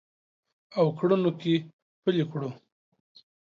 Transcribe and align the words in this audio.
او 0.77 0.85
کړنو 0.97 1.31
کې 1.41 1.53
پلي 2.03 2.23
کړو 2.31 2.49